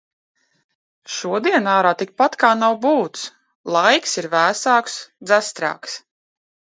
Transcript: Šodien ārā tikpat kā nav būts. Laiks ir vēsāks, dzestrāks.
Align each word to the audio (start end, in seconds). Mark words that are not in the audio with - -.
Šodien 1.15 1.67
ārā 1.73 1.91
tikpat 1.99 2.37
kā 2.43 2.51
nav 2.61 2.79
būts. 2.85 3.27
Laiks 3.79 4.19
ir 4.23 4.29
vēsāks, 4.35 4.97
dzestrāks. 5.31 6.01